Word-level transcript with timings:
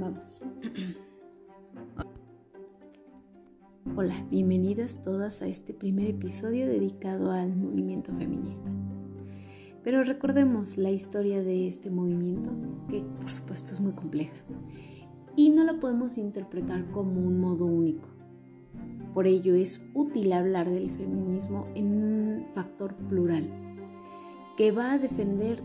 Vamos. 0.00 0.42
Hola, 3.96 4.14
bienvenidas 4.30 5.02
todas 5.02 5.42
a 5.42 5.46
este 5.46 5.74
primer 5.74 6.08
episodio 6.08 6.66
dedicado 6.66 7.32
al 7.32 7.54
movimiento 7.54 8.14
feminista. 8.14 8.70
Pero 9.84 10.02
recordemos 10.02 10.78
la 10.78 10.90
historia 10.90 11.42
de 11.42 11.66
este 11.66 11.90
movimiento, 11.90 12.50
que 12.88 13.04
por 13.20 13.30
supuesto 13.30 13.72
es 13.72 13.80
muy 13.80 13.92
compleja, 13.92 14.32
y 15.36 15.50
no 15.50 15.64
la 15.64 15.78
podemos 15.78 16.16
interpretar 16.16 16.90
como 16.92 17.20
un 17.20 17.38
modo 17.38 17.66
único. 17.66 18.08
Por 19.12 19.26
ello 19.26 19.54
es 19.54 19.90
útil 19.92 20.32
hablar 20.32 20.70
del 20.70 20.88
feminismo 20.88 21.66
en 21.74 22.02
un 22.02 22.46
factor 22.54 22.94
plural, 22.94 23.50
que 24.56 24.72
va 24.72 24.92
a 24.92 24.98
defender 24.98 25.62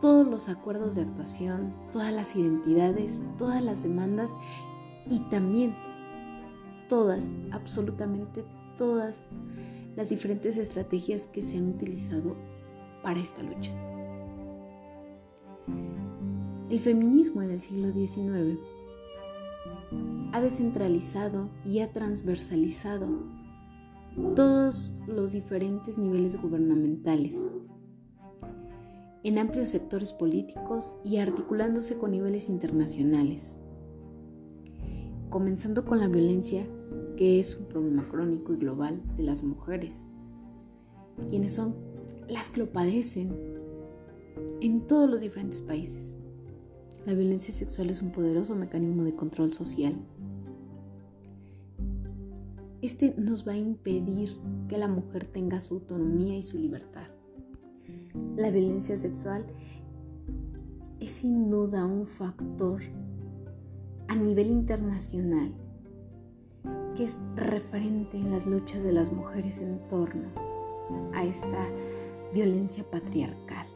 todos 0.00 0.26
los 0.26 0.48
acuerdos 0.48 0.94
de 0.94 1.02
actuación, 1.02 1.74
todas 1.92 2.12
las 2.12 2.36
identidades, 2.36 3.22
todas 3.36 3.62
las 3.62 3.82
demandas 3.82 4.36
y 5.08 5.20
también 5.30 5.74
todas, 6.88 7.38
absolutamente 7.50 8.44
todas 8.76 9.30
las 9.96 10.10
diferentes 10.10 10.56
estrategias 10.56 11.26
que 11.26 11.42
se 11.42 11.58
han 11.58 11.68
utilizado 11.68 12.36
para 13.02 13.20
esta 13.20 13.42
lucha. 13.42 13.72
El 16.70 16.80
feminismo 16.80 17.42
en 17.42 17.50
el 17.50 17.60
siglo 17.60 17.92
XIX 17.92 18.58
ha 20.32 20.40
descentralizado 20.40 21.48
y 21.64 21.80
ha 21.80 21.92
transversalizado 21.92 23.08
todos 24.36 24.94
los 25.06 25.32
diferentes 25.32 25.98
niveles 25.98 26.40
gubernamentales 26.40 27.54
en 29.22 29.38
amplios 29.38 29.70
sectores 29.70 30.12
políticos 30.12 30.96
y 31.04 31.18
articulándose 31.18 31.98
con 31.98 32.12
niveles 32.12 32.48
internacionales. 32.48 33.58
Comenzando 35.30 35.84
con 35.84 35.98
la 35.98 36.08
violencia, 36.08 36.66
que 37.16 37.38
es 37.40 37.56
un 37.56 37.66
problema 37.66 38.08
crónico 38.08 38.52
y 38.52 38.56
global 38.56 39.02
de 39.16 39.24
las 39.24 39.42
mujeres, 39.42 40.10
quienes 41.28 41.52
son 41.52 41.74
las 42.28 42.50
que 42.50 42.60
lo 42.60 42.72
padecen 42.72 43.34
en 44.60 44.86
todos 44.86 45.10
los 45.10 45.20
diferentes 45.20 45.60
países. 45.60 46.16
La 47.06 47.14
violencia 47.14 47.52
sexual 47.52 47.90
es 47.90 48.02
un 48.02 48.12
poderoso 48.12 48.54
mecanismo 48.54 49.04
de 49.04 49.14
control 49.14 49.52
social. 49.52 49.94
Este 52.80 53.14
nos 53.16 53.46
va 53.46 53.52
a 53.52 53.56
impedir 53.56 54.36
que 54.68 54.78
la 54.78 54.88
mujer 54.88 55.26
tenga 55.26 55.60
su 55.60 55.74
autonomía 55.74 56.36
y 56.36 56.42
su 56.42 56.58
libertad. 56.58 57.17
La 58.38 58.52
violencia 58.52 58.96
sexual 58.96 59.44
es 61.00 61.10
sin 61.10 61.50
duda 61.50 61.84
un 61.84 62.06
factor 62.06 62.80
a 64.06 64.14
nivel 64.14 64.46
internacional 64.46 65.52
que 66.96 67.02
es 67.02 67.18
referente 67.34 68.16
en 68.16 68.30
las 68.30 68.46
luchas 68.46 68.84
de 68.84 68.92
las 68.92 69.10
mujeres 69.10 69.60
en 69.60 69.80
torno 69.88 70.28
a 71.14 71.24
esta 71.24 71.66
violencia 72.32 72.88
patriarcal. 72.88 73.66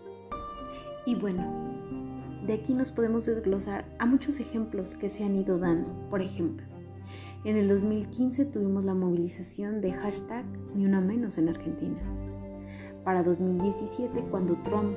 Y 1.06 1.16
bueno, 1.16 1.44
de 2.46 2.52
aquí 2.52 2.72
nos 2.72 2.92
podemos 2.92 3.26
desglosar 3.26 3.84
a 3.98 4.06
muchos 4.06 4.38
ejemplos 4.38 4.94
que 4.94 5.08
se 5.08 5.24
han 5.24 5.34
ido 5.34 5.58
dando. 5.58 6.08
Por 6.08 6.22
ejemplo, 6.22 6.64
en 7.44 7.58
el 7.58 7.66
2015 7.66 8.44
tuvimos 8.44 8.84
la 8.84 8.94
movilización 8.94 9.80
de 9.80 9.92
hashtag 9.92 10.44
Ni 10.76 10.86
una 10.86 11.00
menos 11.00 11.36
en 11.36 11.48
Argentina 11.48 12.00
para 13.04 13.22
2017 13.22 14.22
cuando 14.30 14.56
Trump 14.62 14.96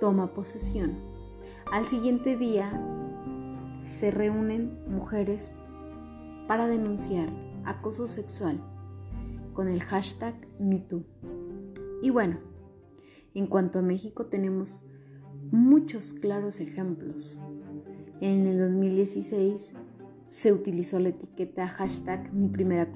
toma 0.00 0.32
posesión. 0.32 0.96
Al 1.72 1.86
siguiente 1.86 2.36
día 2.36 2.70
se 3.80 4.10
reúnen 4.10 4.78
mujeres 4.88 5.52
para 6.46 6.66
denunciar 6.66 7.28
acoso 7.64 8.06
sexual 8.06 8.60
con 9.52 9.68
el 9.68 9.82
hashtag 9.82 10.34
MeToo. 10.58 11.04
Y 12.02 12.10
bueno, 12.10 12.38
en 13.34 13.46
cuanto 13.46 13.80
a 13.80 13.82
México 13.82 14.26
tenemos 14.26 14.86
muchos 15.50 16.12
claros 16.12 16.60
ejemplos. 16.60 17.40
En 18.20 18.46
el 18.46 18.58
2016 18.58 19.74
se 20.28 20.52
utilizó 20.52 20.98
la 20.98 21.10
etiqueta 21.10 21.66
hashtag 21.68 22.32
mi 22.32 22.48
primer 22.48 22.88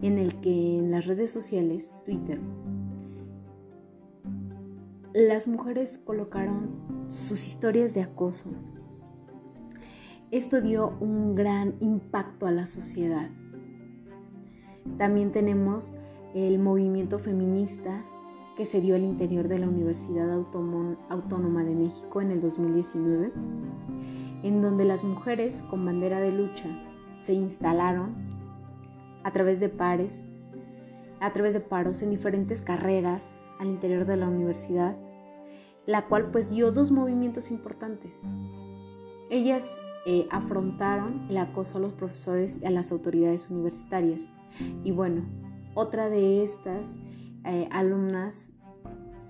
en 0.00 0.18
el 0.18 0.40
que 0.40 0.78
en 0.78 0.90
las 0.90 1.06
redes 1.06 1.30
sociales, 1.30 1.92
Twitter, 2.04 2.40
las 5.12 5.48
mujeres 5.48 5.98
colocaron 5.98 7.04
sus 7.08 7.46
historias 7.46 7.94
de 7.94 8.02
acoso. 8.02 8.50
Esto 10.30 10.60
dio 10.60 10.96
un 11.00 11.34
gran 11.34 11.74
impacto 11.80 12.46
a 12.46 12.52
la 12.52 12.66
sociedad. 12.68 13.28
También 14.96 15.32
tenemos 15.32 15.92
el 16.34 16.60
movimiento 16.60 17.18
feminista 17.18 18.04
que 18.56 18.64
se 18.64 18.80
dio 18.80 18.94
al 18.94 19.02
interior 19.02 19.48
de 19.48 19.58
la 19.58 19.68
Universidad 19.68 20.30
Autónoma 20.30 21.64
de 21.64 21.74
México 21.74 22.20
en 22.20 22.30
el 22.30 22.40
2019, 22.40 23.32
en 24.44 24.60
donde 24.60 24.84
las 24.84 25.02
mujeres 25.02 25.64
con 25.68 25.84
bandera 25.84 26.20
de 26.20 26.30
lucha 26.30 26.68
se 27.18 27.32
instalaron 27.32 28.14
a 29.24 29.32
través 29.32 29.58
de 29.58 29.68
pares, 29.68 30.28
a 31.18 31.32
través 31.32 31.52
de 31.54 31.60
paros 31.60 32.00
en 32.02 32.10
diferentes 32.10 32.62
carreras 32.62 33.42
al 33.60 33.68
interior 33.68 34.06
de 34.06 34.16
la 34.16 34.26
universidad, 34.26 34.96
la 35.86 36.08
cual 36.08 36.30
pues 36.30 36.50
dio 36.50 36.72
dos 36.72 36.90
movimientos 36.90 37.50
importantes. 37.50 38.30
Ellas 39.28 39.80
eh, 40.06 40.26
afrontaron 40.30 41.26
el 41.28 41.36
acoso 41.36 41.76
a 41.76 41.80
los 41.80 41.92
profesores 41.92 42.58
y 42.62 42.66
a 42.66 42.70
las 42.70 42.90
autoridades 42.90 43.50
universitarias. 43.50 44.32
Y 44.82 44.92
bueno, 44.92 45.22
otra 45.74 46.08
de 46.08 46.42
estas 46.42 46.98
eh, 47.44 47.68
alumnas 47.70 48.52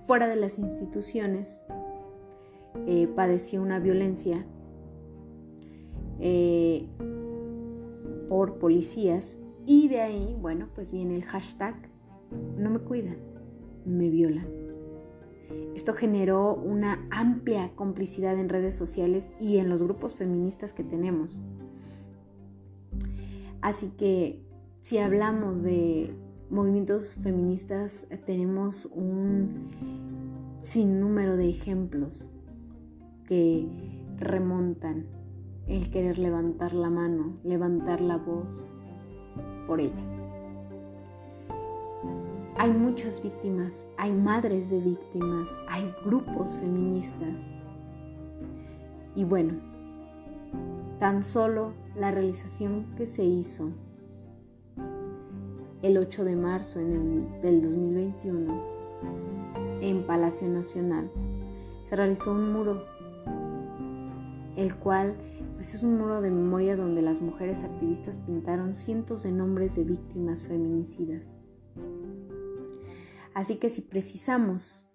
fuera 0.07 0.27
de 0.27 0.37
las 0.37 0.57
instituciones 0.57 1.61
eh, 2.87 3.07
padeció 3.15 3.61
una 3.61 3.79
violencia 3.79 4.45
por 8.29 8.59
policías 8.59 9.39
y 9.65 9.87
de 9.87 10.01
ahí, 10.01 10.37
bueno, 10.39 10.69
pues 10.75 10.91
viene 10.91 11.15
el 11.15 11.23
hashtag 11.23 11.75
no 12.57 12.69
me 12.69 12.79
cuidan 12.79 13.30
me 13.85 14.09
violan. 14.09 14.47
Esto 15.75 15.93
generó 15.93 16.53
una 16.53 17.07
amplia 17.11 17.71
complicidad 17.75 18.37
en 18.39 18.49
redes 18.49 18.75
sociales 18.75 19.33
y 19.39 19.57
en 19.57 19.69
los 19.69 19.83
grupos 19.83 20.15
feministas 20.15 20.73
que 20.73 20.83
tenemos. 20.83 21.41
Así 23.61 23.89
que 23.97 24.41
si 24.81 24.97
hablamos 24.97 25.63
de 25.63 26.13
movimientos 26.49 27.11
feministas, 27.11 28.07
tenemos 28.25 28.87
un 28.87 29.69
sinnúmero 30.61 31.37
de 31.37 31.49
ejemplos 31.49 32.31
que 33.27 33.67
remontan 34.17 35.05
el 35.67 35.89
querer 35.89 36.17
levantar 36.17 36.73
la 36.73 36.89
mano, 36.89 37.37
levantar 37.43 38.01
la 38.01 38.17
voz 38.17 38.67
por 39.67 39.79
ellas. 39.79 40.27
Hay 42.61 42.69
muchas 42.69 43.23
víctimas, 43.23 43.87
hay 43.97 44.11
madres 44.11 44.69
de 44.69 44.79
víctimas, 44.79 45.57
hay 45.67 45.91
grupos 46.05 46.53
feministas. 46.53 47.55
Y 49.15 49.23
bueno, 49.23 49.55
tan 50.99 51.23
solo 51.23 51.73
la 51.95 52.11
realización 52.11 52.85
que 52.95 53.07
se 53.07 53.23
hizo 53.23 53.71
el 55.81 55.97
8 55.97 56.23
de 56.23 56.35
marzo 56.35 56.77
del 56.77 57.63
2021 57.63 58.61
en 59.81 60.05
Palacio 60.05 60.47
Nacional 60.47 61.09
se 61.81 61.95
realizó 61.95 62.31
un 62.31 62.53
muro, 62.53 62.85
el 64.55 64.75
cual 64.75 65.15
pues 65.55 65.73
es 65.73 65.81
un 65.81 65.97
muro 65.97 66.21
de 66.21 66.29
memoria 66.29 66.77
donde 66.77 67.01
las 67.01 67.21
mujeres 67.21 67.63
activistas 67.63 68.19
pintaron 68.19 68.75
cientos 68.75 69.23
de 69.23 69.31
nombres 69.31 69.75
de 69.75 69.83
víctimas 69.83 70.43
feminicidas. 70.43 71.40
Así 73.33 73.55
que 73.55 73.69
si 73.69 73.81
precisamos 73.81 74.87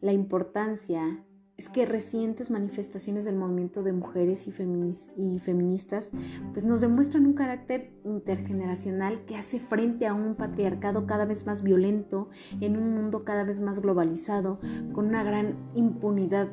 la 0.00 0.12
importancia 0.12 1.24
es 1.56 1.70
que 1.70 1.86
recientes 1.86 2.50
manifestaciones 2.50 3.24
del 3.24 3.36
movimiento 3.36 3.82
de 3.82 3.92
mujeres 3.92 4.46
y, 4.46 5.38
feministas 5.40 6.10
pues 6.52 6.64
nos 6.64 6.82
demuestran 6.82 7.24
un 7.24 7.32
carácter 7.32 7.92
intergeneracional 8.04 9.24
que 9.24 9.36
hace 9.36 9.58
frente 9.58 10.06
a 10.06 10.12
un 10.12 10.34
patriarcado 10.34 11.06
cada 11.06 11.24
vez 11.24 11.46
más 11.46 11.62
violento 11.62 12.28
en 12.60 12.76
un 12.76 12.94
mundo 12.94 13.24
cada 13.24 13.44
vez 13.44 13.58
más 13.60 13.80
globalizado 13.80 14.60
con 14.92 15.06
una 15.06 15.22
gran 15.22 15.56
impunidad 15.74 16.48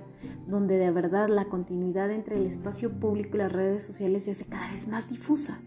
donde 0.48 0.78
de 0.78 0.92
verdad 0.92 1.28
la 1.28 1.46
continuidad 1.46 2.10
entre 2.10 2.38
el 2.38 2.46
espacio 2.46 2.92
público 2.92 3.36
y 3.36 3.40
las 3.40 3.52
redes 3.52 3.84
sociales 3.84 4.24
se 4.24 4.32
hace 4.32 4.46
cada 4.46 4.70
vez 4.72 4.88
más 4.88 5.10
difusa 5.10 5.62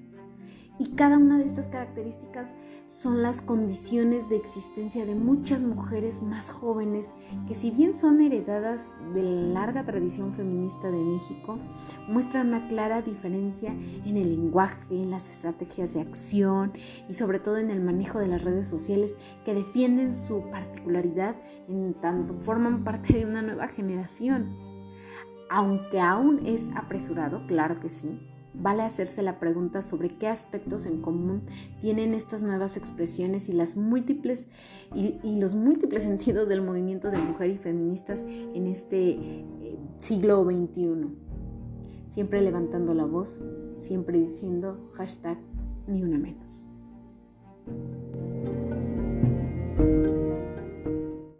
Y 0.78 0.90
cada 0.90 1.16
una 1.16 1.38
de 1.38 1.46
estas 1.46 1.68
características 1.68 2.54
son 2.86 3.22
las 3.22 3.40
condiciones 3.40 4.28
de 4.28 4.36
existencia 4.36 5.06
de 5.06 5.14
muchas 5.14 5.62
mujeres 5.62 6.22
más 6.22 6.50
jóvenes 6.50 7.14
que 7.48 7.54
si 7.54 7.70
bien 7.70 7.94
son 7.94 8.20
heredadas 8.20 8.92
de 9.14 9.22
la 9.22 9.60
larga 9.60 9.84
tradición 9.84 10.34
feminista 10.34 10.90
de 10.90 10.98
México, 10.98 11.58
muestran 12.08 12.48
una 12.48 12.68
clara 12.68 13.00
diferencia 13.00 13.70
en 13.70 14.18
el 14.18 14.36
lenguaje, 14.36 14.76
en 14.90 15.10
las 15.10 15.30
estrategias 15.30 15.94
de 15.94 16.02
acción 16.02 16.72
y 17.08 17.14
sobre 17.14 17.38
todo 17.38 17.56
en 17.56 17.70
el 17.70 17.80
manejo 17.80 18.18
de 18.18 18.28
las 18.28 18.44
redes 18.44 18.66
sociales 18.66 19.16
que 19.46 19.54
defienden 19.54 20.14
su 20.14 20.42
particularidad 20.50 21.36
en 21.68 21.94
tanto 21.94 22.34
forman 22.34 22.84
parte 22.84 23.14
de 23.14 23.24
una 23.24 23.40
nueva 23.40 23.68
generación. 23.68 24.54
Aunque 25.48 26.00
aún 26.00 26.44
es 26.44 26.70
apresurado, 26.74 27.46
claro 27.46 27.80
que 27.80 27.88
sí, 27.88 28.20
vale 28.60 28.82
hacerse 28.82 29.22
la 29.22 29.38
pregunta 29.38 29.82
sobre 29.82 30.08
qué 30.08 30.28
aspectos 30.28 30.86
en 30.86 31.00
común 31.00 31.42
tienen 31.80 32.14
estas 32.14 32.42
nuevas 32.42 32.76
expresiones 32.76 33.48
y 33.48 33.52
las 33.52 33.76
múltiples 33.76 34.48
y, 34.94 35.18
los 35.38 35.54
múltiples 35.54 36.02
sentidos 36.04 36.48
del 36.48 36.62
movimiento 36.62 37.10
de 37.10 37.18
mujer 37.18 37.50
y 37.50 37.56
feministas 37.56 38.22
en 38.22 38.66
este 38.66 39.10
eh, 39.10 39.44
siglo 39.98 40.44
XXI. 40.44 41.06
Siempre 42.06 42.40
levantando 42.40 42.94
la 42.94 43.04
voz, 43.04 43.40
siempre 43.76 44.18
diciendo 44.18 44.90
hashtag 44.94 45.38
ni 45.86 46.02
una 46.02 46.18
menos. 46.18 46.64